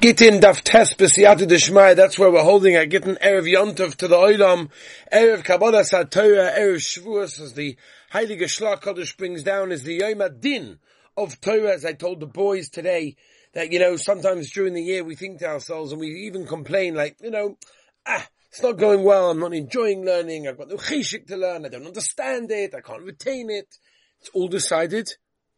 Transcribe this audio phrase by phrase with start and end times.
[0.00, 2.88] Gittin daf tes b'siyatu d'shmai, that's where we're holding at.
[2.88, 4.70] Gittin Erev Yontov to the Oilam,
[5.12, 7.76] Erev Kabbalah Torah, Erev Shavuos, as the
[8.10, 10.78] Heilige Shlach Kodesh brings down, is the Yom Adin
[11.18, 13.14] of Torah, as I told the boys today,
[13.52, 16.94] that, you know, sometimes during the year we think to ourselves and we even complain
[16.94, 17.58] like, you know,
[18.06, 21.66] ah, it's not going well, I'm not enjoying learning, I've got no chishik to learn,
[21.66, 23.76] I don't understand it, I can't retain it.
[24.20, 25.10] It's all decided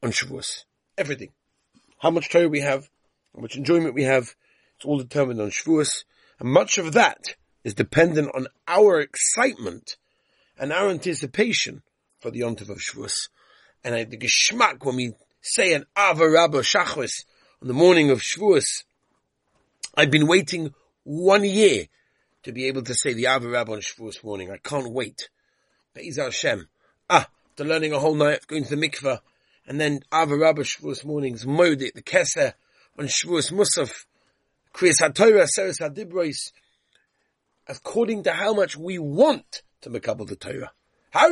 [0.02, 0.64] on Shavuos.
[0.98, 1.28] Everything.
[1.98, 2.90] How much Torah we have,
[3.40, 4.34] much enjoyment we have,
[4.76, 6.04] it's all determined on Shavuos,
[6.38, 9.96] and much of that is dependent on our excitement
[10.58, 11.82] and our anticipation
[12.20, 13.28] for the Yontiv of Shavuos.
[13.84, 17.24] And I, the geschmack when we say an Ava Rabba Shachris
[17.60, 18.84] on the morning of Shavuos,
[19.96, 21.86] I've been waiting one year
[22.44, 24.50] to be able to say the Ava Rabba on Shavuos morning.
[24.50, 25.28] I can't wait.
[25.94, 26.68] Be'ez Hashem.
[27.08, 29.20] Ah, after learning a whole night, going to the mikveh,
[29.66, 32.54] and then Ava Rabba Shavuos mornings, Modik, the Keser,
[32.98, 34.04] on Shavuos Musaf,
[34.74, 36.52] Kriyas HaTorah, Seres HaDibros,
[37.68, 40.72] according to how much we want to Makabal the Torah.
[41.14, 41.28] We're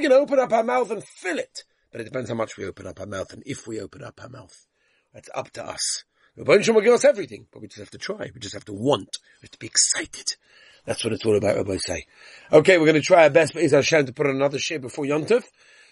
[0.00, 1.64] going to open up our mouth and fill it.
[1.92, 4.20] But it depends how much we open up our mouth and if we open up
[4.22, 4.66] our mouth.
[5.12, 6.04] That's up to us.
[6.36, 8.30] The will give us everything, but we just have to try.
[8.34, 9.18] We just have to want.
[9.40, 10.36] We have to be excited.
[10.84, 12.06] That's what it's all about, Rabbi say.
[12.52, 14.78] Okay, we're going to try our best, but Be'ez Hashem, to put on another share
[14.78, 15.44] before Yontov,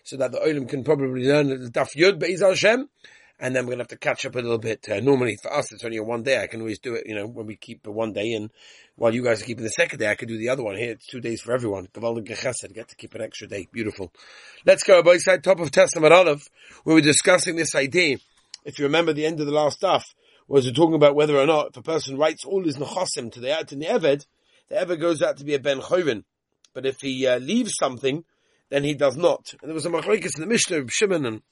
[0.02, 2.90] so that the Olim can probably learn the Daf Yud, Be'ez Hashem
[3.40, 4.88] and then we're to have to catch up a little bit.
[4.88, 6.42] Uh, normally for us, it's only a one day.
[6.42, 8.50] I can always do it, you know, when we keep the one day and
[8.96, 10.76] while you guys are keeping the second day, I can do the other one.
[10.76, 11.88] Here, it's two days for everyone.
[11.92, 13.66] Get to keep an extra day.
[13.72, 14.12] Beautiful.
[14.64, 15.24] Let's go, boys.
[15.24, 16.48] Side top of Testament Olive.
[16.84, 18.18] We were discussing this idea.
[18.64, 20.14] If you remember the end of the last stuff,
[20.46, 23.40] was we're talking about whether or not if a person writes all his nechosim to
[23.40, 24.26] the the Eved,
[24.68, 26.24] the Eved goes out to be a Ben Chovin.
[26.72, 28.24] But if he uh, leaves something,
[28.70, 29.54] then he does not.
[29.60, 31.42] And there was a machlekes in the Mishnah of Shimon and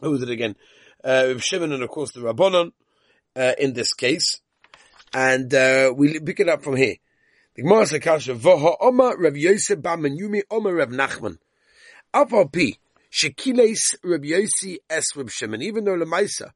[0.00, 0.56] who was it again?
[1.02, 2.72] Uh, Shimon and of course the Rabbanon,
[3.34, 4.40] uh, in this case.
[5.12, 6.96] And, uh, we pick it up from here.
[7.54, 11.38] The Gemara says, Kasha, Voha Oma Rav Yosef Ba Menyumi Oma Rav Nachman.
[12.12, 12.78] Apal Pi,
[13.10, 16.50] Shekiles Rav Yossi Es Rav Shimon, even though Lemaisa,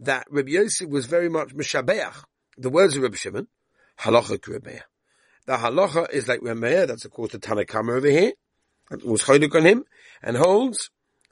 [0.00, 2.24] that Rav Yosef was very much Mishabeach,
[2.56, 3.48] the words of Rav Shimon,
[4.00, 4.82] Halacha Rabeah.
[5.48, 8.32] The halacha is like Rameir, that's of course the Tanakama over here,
[8.90, 9.84] that was chaylik on him,
[10.22, 10.90] and holds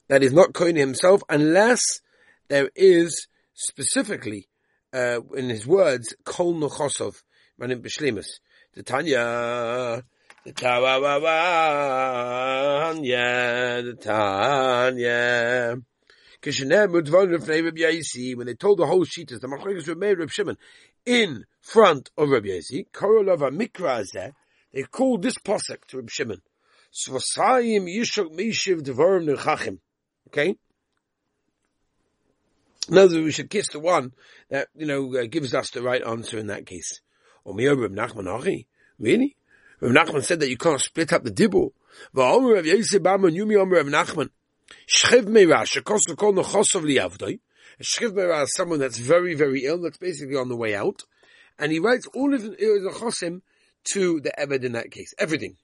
[0.08, 2.00] that is not Kohen himself unless
[2.48, 4.48] there is specifically
[4.92, 7.22] uh, in his words Kol Nochosov
[7.60, 8.40] Manim Bishlemus.
[8.74, 10.04] The Tanya
[10.44, 10.80] the Tanya
[13.82, 15.76] the Tanya
[16.46, 16.52] when
[18.46, 20.56] they told the whole Shitas, the Machlekes were made Reb Shimon
[21.04, 24.32] in front of Reb Yaisi, Korolova Mikra
[24.72, 26.42] they called this posek to Reb Shimon.
[26.92, 29.78] Svosayim Yishok Mishiv Devarim Nechachim.
[30.36, 30.54] Okay?
[32.88, 34.12] In other words, we should kiss the one
[34.50, 37.00] that, you know, uh, gives us the right answer in that case.
[37.44, 38.64] Or Reb Nachman.
[38.98, 39.36] Really?
[39.80, 41.72] Reb Nachman said that you can't split up the dibble.
[42.14, 44.30] V'omer Nachman.
[44.86, 47.40] Shchiv Meira, shekosu kol nechosov liyavdoi.
[47.82, 51.02] Shchiv Meira is someone that's very, very ill, that's basically on the way out.
[51.58, 53.40] And he writes all of the nechosim
[53.92, 55.14] to the Eved in that case.
[55.18, 55.56] Everything.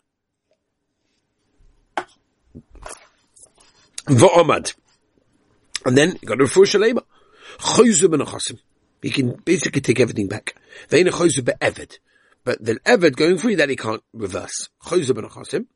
[4.07, 4.75] V'omad.
[5.85, 7.03] And then you got to refer shalema.
[7.59, 8.59] Choyzu ben
[9.01, 10.55] He can basically take everything back.
[10.89, 11.99] Ve'ina choyzu be'eved.
[12.45, 14.69] But the eved going free, that he can't reverse.
[14.85, 15.67] Choyzu ben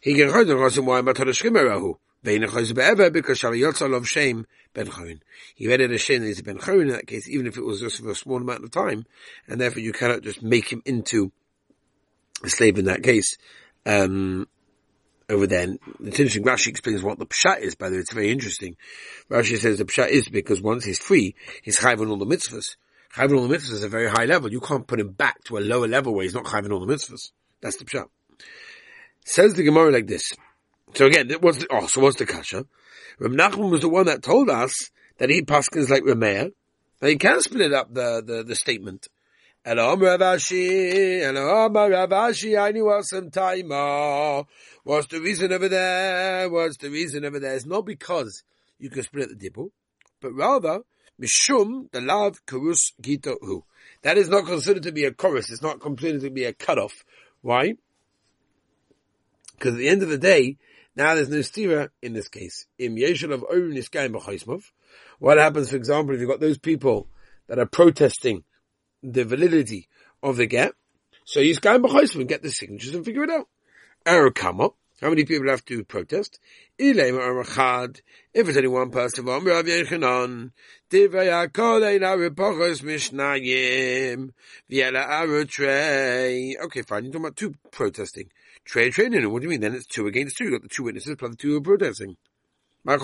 [0.00, 1.94] He can choyzu ben chasim, why matar shchimerahu.
[2.24, 5.20] Ve'ina choyzu be'eved, because of shame ben choyin.
[5.54, 7.80] He read it as shame he's ben choyin in that case, even if it was
[7.80, 9.06] just for a small amount of time.
[9.48, 11.32] And therefore you cannot just make him into
[12.44, 13.36] a slave in that case.
[13.84, 14.48] Um,
[15.28, 15.62] over there.
[15.62, 16.44] And it's interesting.
[16.44, 17.74] Rashi explains what the pshat is.
[17.74, 18.76] By the way, it's very interesting.
[19.30, 22.76] Rashi says the pshat is because once he's free, he's chayv on all the mitzvahs.
[23.14, 24.50] Chayv on all the mitzvahs is a very high level.
[24.50, 26.84] You can't put him back to a lower level where he's not chayv on all
[26.84, 27.30] the mitzvahs.
[27.60, 28.06] That's the pshat.
[29.24, 30.32] Says the Gemara like this.
[30.94, 32.64] So again, what's the, oh, so what's the kasha?
[33.18, 36.52] Reb Nachman was the one that told us that he paskins like Rameir,
[37.00, 39.08] that he can split up the, the, the statement.
[39.68, 41.22] Hello, Ravashi.
[41.22, 42.56] Hello, Ravashi.
[42.56, 43.72] I knew some time.
[43.72, 44.44] Uh,
[44.84, 46.48] what's the reason over there?
[46.48, 47.56] What's the reason over there?
[47.56, 48.44] It's not because
[48.78, 49.72] you can split the dibble,
[50.20, 50.82] but rather,
[51.20, 53.64] Mishum, the lav, kurus, gita, hu.
[54.02, 55.50] That is not considered to be a chorus.
[55.50, 57.04] It's not considered to be a cutoff.
[57.40, 57.74] Why?
[59.58, 60.58] Because at the end of the day,
[60.94, 62.68] now there's no stira in this case.
[62.78, 64.62] Im yeshul of orin
[65.18, 67.08] What happens, for example, if you've got those people
[67.48, 68.44] that are protesting
[69.02, 69.88] the validity
[70.22, 70.72] of the get.
[71.24, 73.48] So you going behind and get the signatures and figure it out.
[74.04, 74.76] Error come up.
[75.02, 76.38] How many people have to protest?
[76.78, 79.26] If it's only one person,
[86.62, 87.04] Okay, fine.
[87.04, 88.30] You're talking about two protesting.
[88.64, 89.60] Trade, trade, what do you mean?
[89.60, 90.44] Then it's two against two.
[90.44, 92.16] You've got the two witnesses plus the two who are protesting.
[92.86, 92.96] Why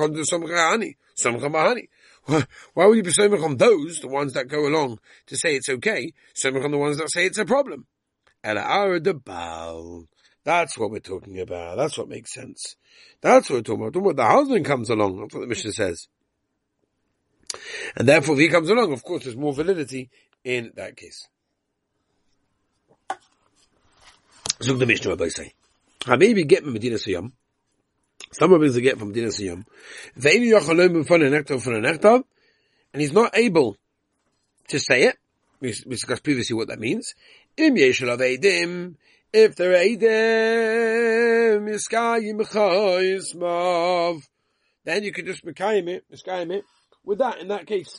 [2.86, 6.12] would you be so on those, the ones that go along to say it's okay,
[6.34, 7.86] so on the ones that say it's a problem?
[10.44, 11.76] That's what we're talking about.
[11.76, 12.76] That's what makes sense.
[13.20, 14.00] That's what we're talking about.
[14.02, 15.20] We're the husband comes along.
[15.20, 16.08] That's what the Mishnah says.
[17.96, 20.10] And therefore, if he comes along, of course, there's more validity
[20.44, 21.28] in that case.
[24.62, 25.54] Zug the Mishnah, Rabbi say.
[26.06, 27.32] Maybe get me Medina Siyam.
[28.30, 29.64] Some of us get from Medina Siyam.
[32.92, 33.76] And he's not able
[34.68, 35.16] to say it.
[35.60, 37.14] We discussed previously what that means.
[37.56, 38.96] Im yeshel
[39.32, 44.28] if they're Eidim, Miskayim Mav,
[44.84, 46.64] then you can just Mikayim it, Miskayim it,
[47.04, 47.98] with that, in that case.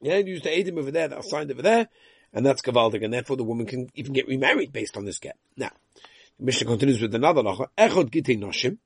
[0.00, 1.88] Yeah, use the Eidim over there that are signed over there,
[2.32, 5.36] and that's Gavaldig, and therefore the woman can even get remarried based on this get.
[5.56, 5.72] Now,
[6.40, 8.78] the Mishnah continues with another lacha, Echod Gitei Noshim,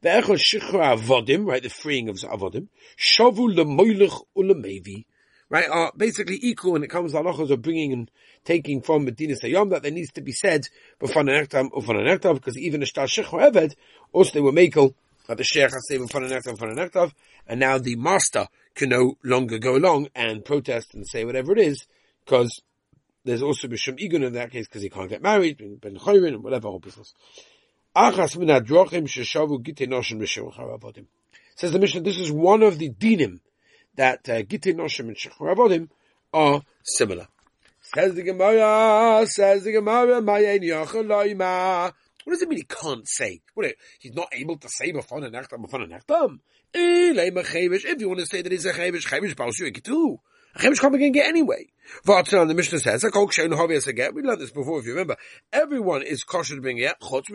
[0.00, 5.04] the Echod Shichra Avodim, right, the freeing of Avodim, Shavu Lemoilech Ulemevi,
[5.48, 8.10] right, are basically equal when it comes to halachas of bringing and
[8.44, 10.68] taking from Medina Sayyam that there needs to be said
[11.00, 13.74] b'fan an or an because even a shtar shech eved,
[14.12, 14.94] also they were makel
[15.26, 17.12] that the sheikh has say b'fan an b'fan an
[17.48, 18.46] and now the master
[18.76, 21.86] can no longer go along and protest and say whatever it is,
[22.24, 22.62] because
[23.24, 26.42] there's also Bishum Igun in that case because he can't get married, Ben Chayrin and
[26.42, 27.14] whatever whole business.
[27.94, 31.06] Achas min adrochim sheshavu gite noshim b'shem
[31.56, 33.40] Says the Mishnah, this is one of the dinim
[33.96, 35.88] that uh, Gitin Noshim and shecharavodim
[36.32, 37.28] are similar.
[37.82, 40.22] Says the Gemara, says the Gemara,
[42.24, 43.40] what does it mean he can't say?
[43.54, 46.40] What, he's not able to say b'fon and b'fon and?
[46.72, 50.20] If you want to say that he's a chevish baus you too.
[50.54, 51.66] A chevish can't get anyway.
[52.06, 54.14] Vatsan, the Mishnah says, a kol kshein hovias again.
[54.14, 55.16] We learned this before, if you remember.
[55.52, 57.26] Everyone is kosher to bring it, chutz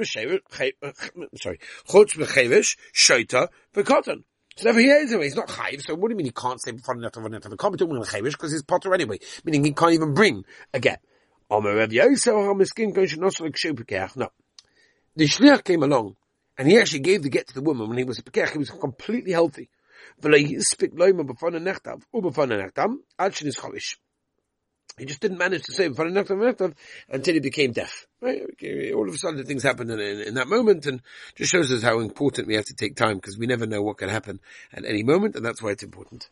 [1.42, 4.24] sorry, chutz b'chevish, shaita, v'kotan.
[4.58, 5.26] So therefore he is anyway.
[5.26, 5.82] He's not chayiv.
[5.82, 8.32] So what do you mean he can't say before the can't be talking about chayiv
[8.32, 9.20] because he's potter anyway.
[9.44, 11.02] Meaning he can't even bring a get.
[11.50, 11.60] No.
[15.18, 16.16] The shliach came along
[16.58, 18.52] and he actually gave the get to the woman when he was a pekech.
[18.52, 19.70] He was completely healthy.
[24.98, 28.08] He just didn't manage to say until he became deaf.
[28.22, 31.02] All of a sudden things happened in, in, in, that moment and
[31.36, 33.98] just shows us how important we have to take time because we never know what
[33.98, 34.40] can happen
[34.72, 36.30] at any moment and that's why it's important.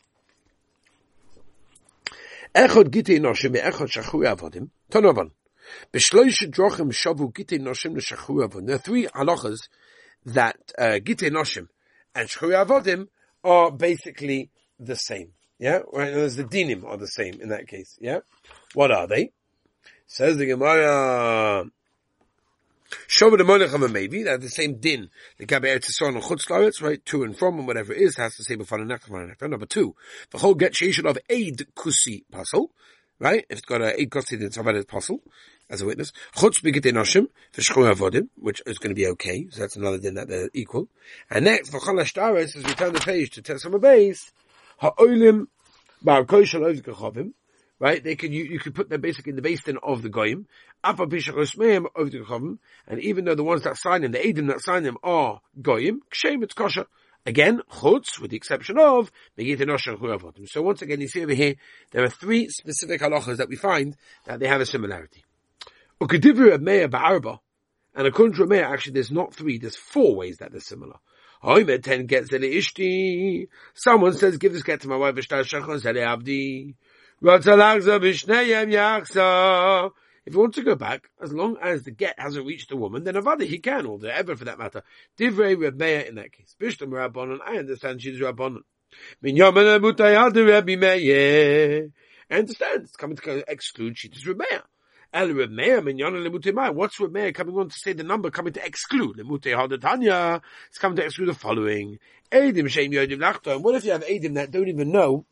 [2.54, 2.86] There are three
[9.08, 9.68] halachas
[10.26, 11.68] that uh, gitei noshim
[12.14, 13.08] and shachui avodim
[13.44, 15.32] are basically the same.
[15.58, 16.12] Yeah, right.
[16.12, 17.96] There's the dinim are the same in that case.
[18.00, 18.20] Yeah,
[18.74, 19.32] what are they?
[20.06, 21.66] Says the Gemara.
[23.06, 25.10] Shover the monach maybe have the same din.
[25.38, 27.04] The gabe etzison and chutz right?
[27.06, 29.96] To and from and whatever it is has to say before the next Number two,
[30.30, 32.70] the whole get sheishel of aid kusi puzzle,
[33.18, 33.44] right?
[33.48, 35.20] If it's got a aid kusi, then it's about a puzzle
[35.70, 36.12] as a witness.
[36.36, 39.46] Chutz noshim for avodim, which is going to be okay.
[39.50, 40.88] So that's another din that they're equal.
[41.30, 44.32] And next, for taris, as we turn the page to Tesama base,
[44.78, 45.46] ha'olim
[47.80, 48.04] right?
[48.04, 50.46] They can you, you can put them basically in the basin of the goyim.
[50.82, 51.14] And
[53.00, 56.42] even though the ones that sign them, the Adim that sign them are goyim, kshem
[56.42, 56.86] it's kosher.
[57.26, 61.54] Again, chutz, with the exception of So once again, you see over here,
[61.90, 63.96] there are three specific halachas that we find
[64.26, 65.24] that they have a similarity.
[66.00, 66.08] And
[68.06, 70.96] according to Rameir, actually there's not three, there's four ways that they're similar.
[71.42, 73.48] Ten gets ishti.
[73.74, 76.74] Someone says, give this get to my wife, Abdi.
[80.26, 83.04] If he wants to go back, as long as the get hasn't reached the woman,
[83.04, 84.82] then Avadi he can, or the ever for that matter.
[85.18, 86.56] Divrei Reb Meir in that case.
[86.58, 88.62] Bishlam Rabbanon, I understand she's Rabbanon.
[89.22, 91.90] Minyaman Mutayad Rabbi Meir.
[92.30, 94.62] I understand, it's coming to exclude Reb Meir.
[95.14, 99.16] El Remeir Minyan Lemute What's Remeir coming on to say the number coming to exclude?
[99.18, 100.42] Lemute Hadatanya.
[100.68, 102.00] It's coming to exclude the following.
[102.32, 103.62] Edim Shem Yodim Lachto.
[103.62, 105.24] What if you have Edim that don't even know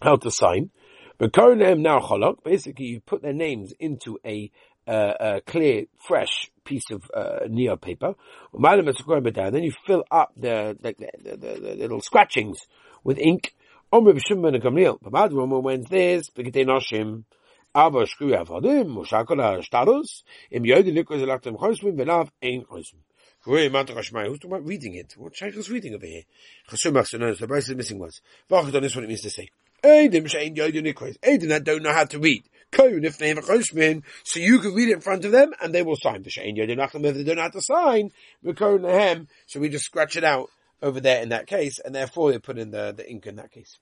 [0.00, 0.70] how to sign?
[1.18, 2.42] But Koronem now Cholok.
[2.42, 4.50] Basically, you put their names into a,
[4.88, 8.14] uh, a clear, fresh piece of uh, neo paper.
[8.54, 12.60] Then you fill up the, the, the, the little scratchings
[13.04, 13.54] with ink.
[13.92, 14.98] Om Reb Shimon ben Gamliel.
[15.02, 16.30] Pamad Roma wins this.
[16.30, 17.24] Begitei Noshim
[17.74, 23.00] Aber mushakol ha-shtaros, im chosmim, velav ein chosmim.
[23.44, 25.14] Who's talking reading it?
[25.18, 26.22] What Shaykh is reading over here?
[26.70, 28.22] Chasumach, so no, the Bryce is missing words.
[28.50, 29.50] Vachadon is what it means to say.
[29.82, 31.18] Eidim shein yoydi nikos.
[31.18, 32.48] Eidim that don't know how to read.
[32.72, 35.52] Kohen, if they have a chosmin, so you can read it in front of them,
[35.60, 36.22] and they will sign.
[36.22, 40.48] The shein if they don't know how to sign, so we just scratch it out
[40.80, 43.52] over there in that case, and therefore they put in the, the ink in that
[43.52, 43.78] case.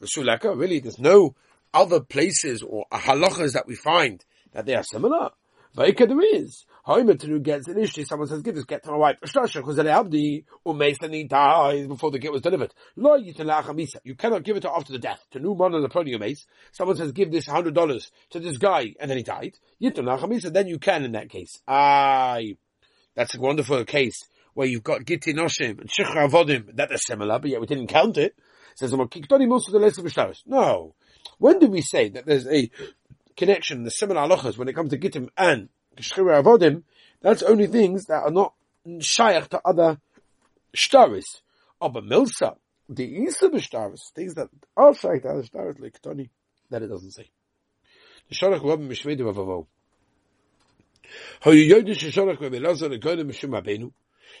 [0.00, 1.34] The oh, sulaka, really, there's no
[1.74, 5.30] other places or halachas that we find that they are similar.
[5.76, 6.66] Vaika there is.
[6.84, 11.24] However, gets initially, someone says, give this get to my wife, because abdi, and he
[11.24, 12.74] dies before the get was delivered.
[12.96, 15.24] You cannot give it after the death.
[15.30, 16.44] To new man on the prony umeis.
[16.72, 19.54] Someone says, give this hundred dollars to this guy, and then he died.
[19.80, 21.60] Then you can in that case.
[21.66, 22.56] Aye.
[23.14, 27.38] That's a wonderful case where you've got Gitin Oshim and Shikha Avodim, that are similar,
[27.38, 28.34] but yet we didn't count it.
[28.74, 28.92] Says,
[30.46, 30.94] No.
[31.38, 32.70] When do we say that there's a
[33.36, 36.82] connection, the similar halachas, when it comes to Gittim and Shikha Avodim,
[37.20, 38.54] that's only things that are not
[39.00, 40.00] shaykh to other
[40.76, 41.42] shtaris.
[41.80, 42.56] Of a milsa,
[42.88, 46.30] the isa b'shtaris, things that are shaykh to other shtaris, like Tony,
[46.70, 47.30] that it doesn't say.
[48.28, 49.66] The Shalach Rabbim Mishmedim of Avo.
[51.40, 53.92] How you yodish Shalach Rabbi Lazar Goyim Mishum Rabbeinu,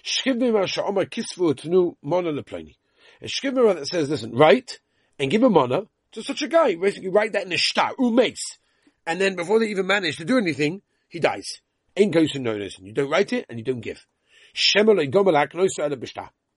[0.04, 2.76] Shkivnira sha'omar kisvu tnu mona leploni.
[3.20, 4.80] A shkivnira that says, listen, write
[5.18, 5.82] and give a mona
[6.12, 6.76] to such a guy.
[6.76, 8.58] Basically, write that in a star, umace.
[9.06, 11.60] And then before they even manage to do anything, he dies.
[11.96, 12.78] Ain't goes notice.
[12.78, 14.06] And you don't write it and you don't give.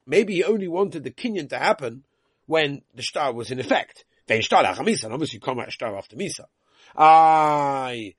[0.07, 2.03] Maybe he only wanted the kinyan to happen
[2.45, 4.05] when the star was in effect.
[4.27, 6.45] Then and obviously come out star after misa.
[6.95, 8.15] I,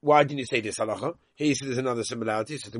[0.00, 1.14] why didn't you say this halacha?
[1.34, 2.54] He said there's another similarity.
[2.54, 2.74] He said,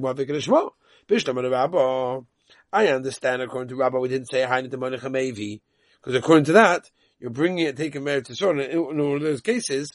[2.73, 5.61] I understand according to Rabbi, we didn't say Hainat Monachamevi,
[6.01, 6.91] because according to that,
[7.21, 9.93] you're bringing it, taking merit to Sorn, in all of those cases,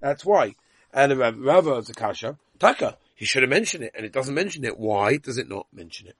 [0.00, 0.54] that's why.
[0.92, 4.64] And Rabbi of the Kasha, Taka, he should have mentioned it, and it doesn't mention
[4.64, 4.78] it.
[4.78, 6.16] Why does it not mention it?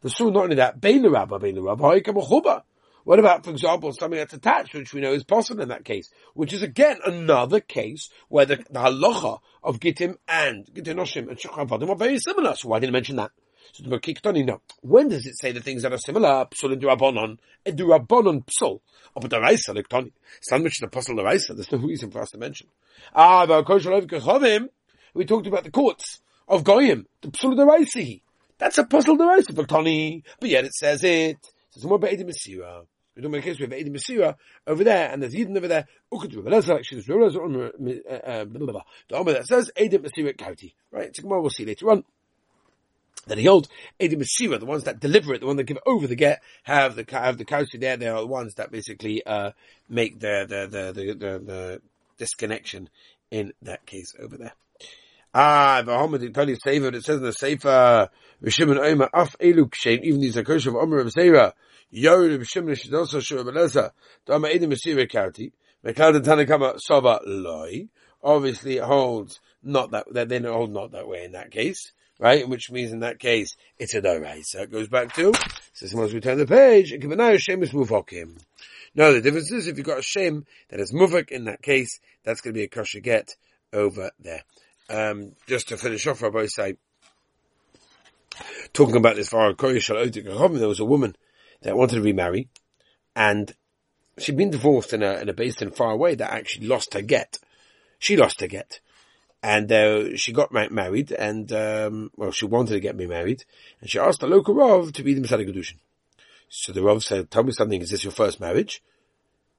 [0.00, 2.00] The soon not only that, Bein the Rabbi, Bein the Rabbi,
[3.04, 6.10] what about, for example, something that's attached, which we know is possible in that case,
[6.34, 11.38] which is again another case where the, the halacha of Gittim and Gittim Noshim and
[11.38, 12.54] Shechavadim are very similar.
[12.54, 13.30] So why didn't mention that?
[13.72, 14.60] So the Merkiktoni, no.
[14.82, 16.46] When does it say the things that are similar?
[16.46, 17.38] Psul and Durabonon.
[17.64, 18.80] And Durabonon Psul.
[19.14, 20.12] Oh, but the Raisa, like Tony.
[20.40, 21.54] Some which the Apostle the Raisa.
[21.54, 22.68] There's no reason for us to mention.
[23.14, 23.68] Ah, but
[25.12, 27.06] we talked about the courts of Goyim.
[27.22, 28.20] The Psul the Raisa.
[28.58, 30.22] That's a puzzle the Raisa, Tony.
[30.38, 31.36] But yet it says it.
[31.36, 32.86] It says more about Edim Mesira.
[33.16, 34.36] We don't make a case, we have Edim Mesira
[34.66, 35.86] over there, and there's Eden over there.
[36.10, 37.12] But that's actually the
[39.12, 40.74] Omer that says Edim Mesira Kauti.
[40.90, 41.08] Right?
[41.08, 42.04] It's more we'll see later on
[43.26, 43.68] that he holds
[44.00, 46.96] Edim Masira, the ones that deliver it, the ones that give over the get, have
[46.96, 47.96] the have the kausi there.
[47.96, 49.52] They are the ones that basically uh,
[49.88, 51.82] make the the, the the, the the
[52.18, 52.88] disconnection
[53.30, 54.52] in that case over there.
[55.32, 58.08] Ah, the Muhammad Peli Sefer, it says in the Sefer,
[58.42, 61.52] Rishim and Omer, Af Eluk Kshem, even these Akosh of Omer of Sefer,
[61.90, 63.92] Yor Rishim Nishidosa Shur Beleza,
[64.26, 65.52] Dama Edim Masira Kauti,
[65.84, 67.86] Mekad Tanakama Soba Loi,
[68.24, 72.46] obviously it holds not that they don't hold not that way in that case right?
[72.46, 74.02] Which means in that case, it's a
[74.42, 75.32] so It goes back to,
[75.72, 78.38] says once we turn the page, shem is muvokim.
[78.94, 81.98] No, the difference is if you've got a shem that is muvok in that case,
[82.22, 83.36] that's going to be a kosher get
[83.72, 84.42] over there.
[84.90, 86.76] Um, just to finish off, Rabbi say,
[88.72, 91.16] talking about this far, there was a woman
[91.62, 92.48] that wanted to remarry,
[93.16, 93.52] and
[94.18, 97.38] she'd been divorced in a, in a basin far away that actually lost her get.
[97.98, 98.80] She lost her get
[99.42, 103.44] and uh, she got married, and um, well, she wanted to get me married,
[103.80, 105.78] and she asked the local rav to be the Masada Kedushin.
[106.48, 107.80] So the rav said, "Tell me something.
[107.80, 108.82] Is this your first marriage?"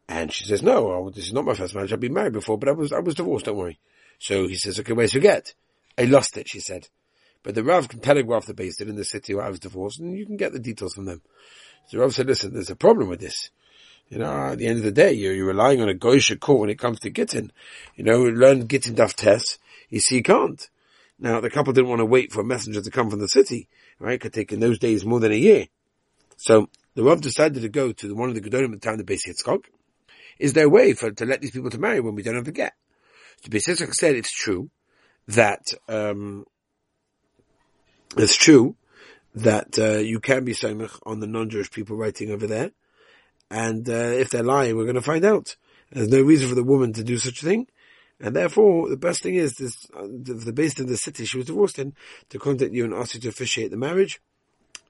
[0.08, 1.92] And she says, "No, this is not my first marriage.
[1.92, 3.46] I've been married before, but I was I was divorced.
[3.46, 3.80] Don't worry."
[4.20, 5.56] So he says, "Okay, where's your get?"
[5.98, 6.48] I lost it.
[6.48, 6.90] She said,
[7.42, 10.18] "But the rav can telegraph the base in the city where I was divorced, and
[10.18, 11.22] you can get the details from them."
[11.88, 13.50] So the rav said, "Listen, there's a problem with this."
[14.10, 16.60] You know, at the end of the day, you're, you're relying on a goyish court
[16.60, 17.50] when it comes to Gittin.
[17.96, 19.58] You know, learn Gittin daf test
[19.92, 20.68] you see, you can't.
[21.20, 23.70] Now, the couple didn't want to wait for a messenger to come from the city,
[24.00, 24.16] right?
[24.16, 25.68] It could take in those days more than a year.
[26.38, 29.00] So the Rav decided to go to the, one of the Gedolim of the town
[29.00, 29.66] of Beis Yitzchok.
[30.40, 32.48] Is there a way for to let these people to marry when we don't have
[32.48, 32.74] a get?
[33.44, 34.72] So Beis Yitzchok said it's true
[35.28, 36.46] that um,
[38.18, 38.76] it's true
[39.36, 42.72] that uh, you can be samech on the non-Jewish people writing over there,
[43.52, 45.56] and uh, if they're lying, we're going to find out.
[45.92, 47.68] There's no reason for the woman to do such a thing.
[48.22, 51.38] And therefore, the best thing is this, uh, the, the based in the city she
[51.38, 51.94] was divorced in,
[52.30, 54.22] to contact you and ask you to officiate the marriage.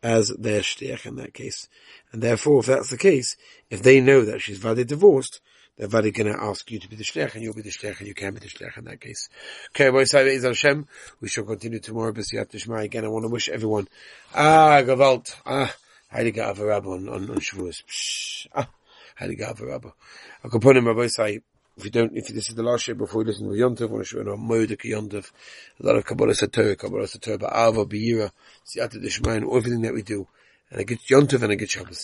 [0.04, 1.68] as their shliach in that case.
[2.12, 3.36] And therefore, if that's the case,
[3.70, 5.42] if they know that she's valid divorced,
[5.78, 8.00] they're valid going to ask you to be the shliach, and you'll be the shliach,
[8.00, 9.30] and you can be the shliach in that case.
[9.70, 10.88] Okay, boy, Hashem.
[11.22, 12.12] We shall continue tomorrow.
[12.12, 12.84] B'siyat Tishma.
[12.84, 13.88] Again, I want to wish everyone,
[14.34, 15.74] ah, Gavalt, ah,
[16.14, 18.48] Heilige Avarabba on, on, on Shavuos.
[18.54, 18.68] Ah,
[19.20, 19.94] Heilige Avarabba.
[20.44, 21.42] I could put him, Rabbi say,
[21.82, 23.92] if you don't, if this is the last year before you listen to Yontav, I
[23.92, 25.32] want to show you a Moedik Yontav,
[25.80, 28.32] a lot of Kabbalah Satorah, Kabbalah Satorah, Ba'ava, Be'ira,
[28.64, 30.28] Siyata Dishma, everything that we do.
[30.70, 32.00] And a good Yontav and a good Shabbos.